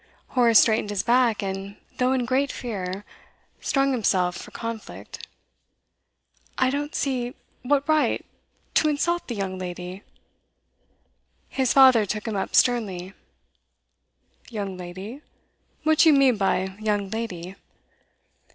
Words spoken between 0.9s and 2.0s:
back, and,